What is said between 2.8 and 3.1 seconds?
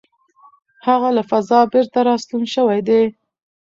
دی.